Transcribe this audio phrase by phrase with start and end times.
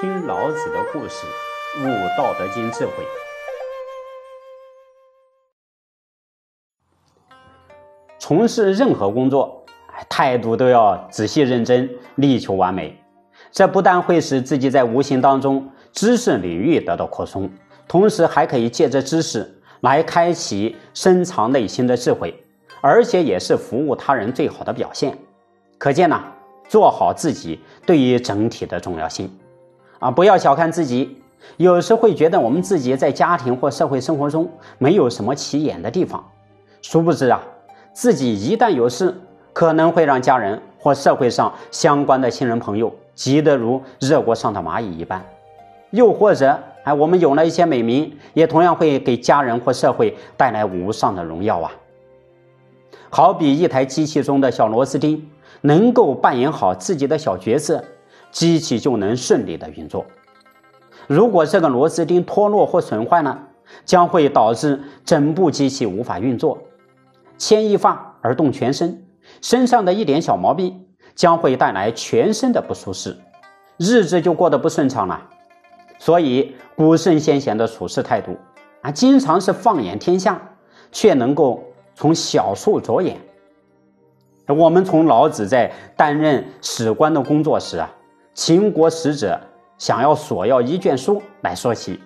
[0.00, 1.26] 听老子的故事，
[1.80, 2.92] 悟道德经智慧。
[8.16, 9.64] 从事任何工作，
[10.08, 12.96] 态度都要仔细认真，力求完美。
[13.50, 17.50] 这不但会使自己在无形当中知识领域得到扩充，
[17.88, 22.32] 同时还可以借着知识来开启深藏内心的智慧，
[22.80, 25.18] 而且也是服务他人最好的表现。
[25.76, 26.22] 可见呢，
[26.68, 29.28] 做好自己对于整体的重要性。
[29.98, 31.16] 啊，不要小看自己，
[31.56, 34.48] 有时会觉得我们自己在家庭或社会生活中
[34.78, 36.24] 没有什么起眼的地方，
[36.82, 37.40] 殊不知啊，
[37.92, 39.14] 自己一旦有事，
[39.52, 45.24] 可能会让家人或社会上相关的亲人朋友急得如热锅上的蚂蚁一般，
[45.90, 51.72] 又或者，哎，我们有了一些美名，也同样会给家人或社会带来无上的荣耀啊。
[53.10, 55.28] 好比一台机器中的小螺丝钉，
[55.62, 57.82] 能够扮演好自己的小角色。
[58.38, 60.06] 机器就能顺利的运作。
[61.08, 63.36] 如果这个螺丝钉脱落或损坏呢，
[63.84, 66.56] 将会导致整部机器无法运作。
[67.36, 69.04] 牵一发而动全身，
[69.42, 73.16] 身上的一点小毛病将会带来全身的不舒适，
[73.76, 75.20] 日子就过得不顺畅了。
[75.98, 78.36] 所以古圣先贤的处事态度
[78.82, 80.40] 啊，经常是放眼天下，
[80.92, 81.64] 却能够
[81.96, 83.18] 从小处着眼。
[84.46, 87.90] 我们从老子在担任史官的工作时啊。
[88.38, 89.40] 秦国使者
[89.78, 91.98] 想要索要一卷书来说起，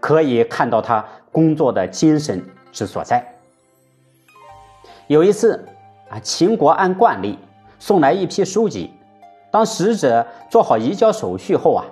[0.00, 3.22] 可以看到他工作的精神之所在。
[5.06, 5.62] 有一次
[6.08, 7.38] 啊，秦国按惯例
[7.78, 8.90] 送来一批书籍，
[9.50, 11.84] 当使者做好移交手续后啊，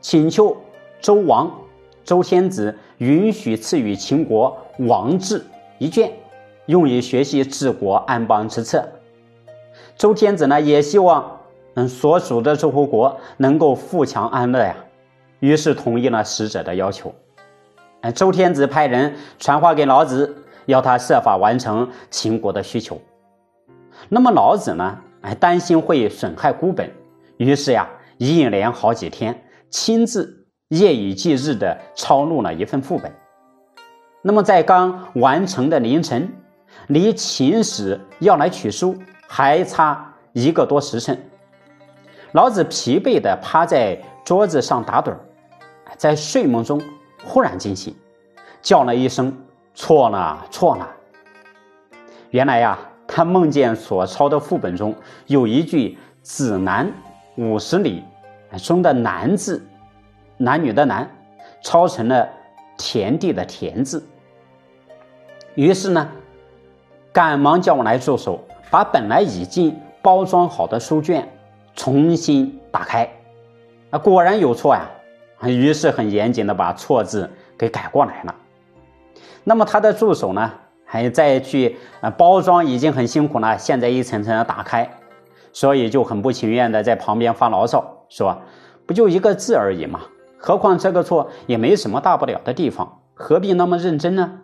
[0.00, 0.56] 请求
[1.00, 1.48] 周王
[2.04, 5.46] 周天子允许赐予秦国王志
[5.78, 6.12] 一卷，
[6.66, 8.84] 用以学习治国安邦之策。
[9.96, 11.37] 周天子呢，也希望。
[11.86, 14.74] 所属的诸侯国能够富强安乐呀，
[15.40, 17.14] 于是同意了使者的要求。
[18.00, 22.98] 哎，周天子派人传话给老子，要他设法完成秦国的需求。
[24.08, 24.98] 那么老子呢？
[25.20, 26.90] 哎，担心会损害孤本，
[27.36, 33.12] 于是呀，一连好几天，亲自夜以继日的抄录了一份副本。
[34.22, 36.32] 那么在刚完成的凌晨，
[36.86, 41.20] 离秦使要来取书还差一个多时辰。
[42.32, 45.18] 老子疲惫地趴在桌子上打盹儿，
[45.96, 46.80] 在睡梦中
[47.24, 47.94] 忽然惊醒，
[48.60, 49.34] 叫了一声
[49.74, 50.88] ：“错了，错了！”
[52.30, 54.94] 原来呀，他梦见所抄的副本中
[55.26, 56.92] 有一句“子南
[57.36, 58.04] 五十里”
[58.62, 59.66] 中的“南”字，
[60.36, 61.08] 男女的“男”，
[61.64, 62.28] 抄成了
[62.76, 64.06] 田地的“田”字。
[65.54, 66.06] 于是呢，
[67.10, 71.26] 赶忙叫我来助手，把本来已经包装好的书卷。
[71.78, 73.08] 重新打开，
[73.90, 74.90] 啊，果然有错呀！
[75.44, 78.34] 于是很严谨的把错字给改过来了。
[79.44, 80.52] 那么他的助手呢，
[80.84, 84.90] 还再去呃包装，已经很辛苦了，现在一层层的打开，
[85.52, 88.36] 所以就很不情愿的在旁边发牢骚说
[88.84, 90.00] ：“不就一个字而已嘛，
[90.36, 94.40] 何况这个错也没什么大不了的地方，何必那么认真呢？”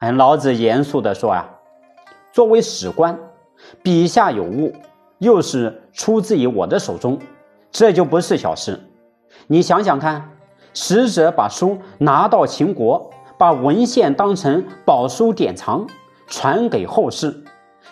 [0.00, 1.50] 哎，老子严肃的说啊
[2.32, 3.18] ：“作为史官，
[3.82, 4.72] 笔下有误。”
[5.22, 7.16] 又是出自于我的手中，
[7.70, 8.80] 这就不是小事。
[9.46, 10.28] 你想想看，
[10.74, 15.86] 使者把书拿到秦国，把文献当成宝书典藏，
[16.26, 17.44] 传给后世，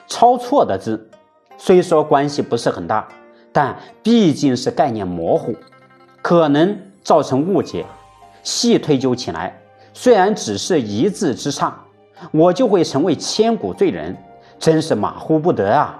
[0.08, 1.08] 抄错的字，
[1.56, 3.06] 虽说关系不是很大，
[3.52, 5.54] 但毕竟是概念模糊，
[6.20, 7.86] 可能造成误解。
[8.42, 9.56] 细推究起来，
[9.92, 11.78] 虽然只是一字之差，
[12.32, 14.16] 我就会成为千古罪人，
[14.58, 16.00] 真是马虎不得啊！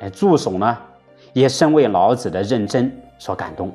[0.00, 0.76] 哎，助手呢，
[1.32, 3.70] 也深为老子的认真所感动。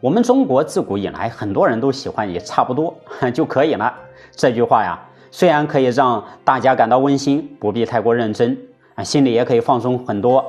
[0.00, 2.94] 我们中国自古以来，很多人都喜欢以“差不多
[3.34, 3.94] 就可以了”
[4.32, 4.98] 这句话呀，
[5.30, 8.56] 虽然可以让大家感到温馨，不必太过认真
[8.94, 10.44] 啊，心里也可以放松很多。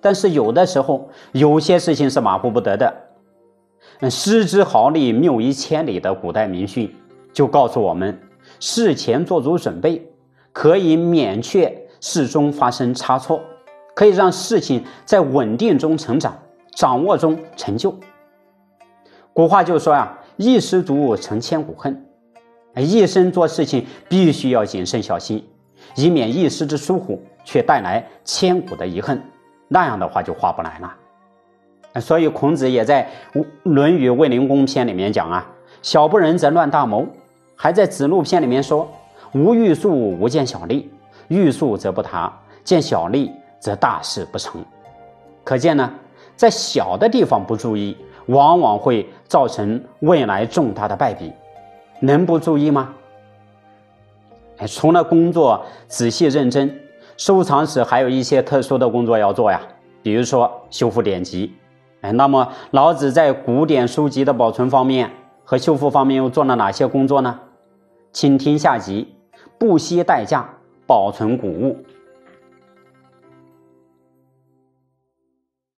[0.00, 2.94] 但是有的时候，有些事情是马虎不得的。
[4.10, 6.94] 失之毫厘，谬以千里的古代名训
[7.32, 8.18] 就告诉我们：
[8.60, 10.06] 事前做足准备，
[10.52, 11.85] 可以免却。
[12.00, 13.40] 事中发生差错，
[13.94, 16.36] 可以让事情在稳定中成长，
[16.74, 17.94] 掌握中成就。
[19.32, 22.04] 古话就说啊：“一失足成千古恨。”
[22.76, 25.42] 一生做事情必须要谨慎小心，
[25.94, 29.22] 以免一时之疏忽却带来千古的遗恨。
[29.68, 30.94] 那样的话就划不来了。
[32.00, 33.08] 所以孔子也在
[33.62, 35.46] 《论语卫灵公篇》里面讲啊
[35.80, 37.06] ：“小不忍则乱大谋。”
[37.56, 38.86] 还在《子路篇》里面说
[39.32, 40.90] ：“无欲速，无见小利。”
[41.28, 42.32] 欲速则不达，
[42.64, 44.64] 见小利则大事不成。
[45.44, 45.92] 可见呢，
[46.34, 47.96] 在小的地方不注意，
[48.26, 51.32] 往往会造成未来重大的败笔。
[52.00, 52.94] 能不注意吗？
[54.58, 56.80] 哎，除了工作仔细认真，
[57.16, 59.60] 收藏时还有一些特殊的工作要做呀，
[60.02, 61.54] 比如说修复典籍。
[62.02, 65.10] 哎，那么老子在古典书籍的保存方面
[65.44, 67.40] 和修复方面又做了哪些工作呢？
[68.12, 69.14] 请听下集，
[69.58, 70.48] 不惜代价
[70.86, 71.84] 保存谷物。